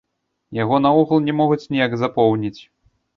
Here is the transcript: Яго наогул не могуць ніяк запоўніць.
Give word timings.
Яго 0.59 0.79
наогул 0.85 1.21
не 1.27 1.35
могуць 1.41 1.69
ніяк 1.75 1.93
запоўніць. 2.05 2.61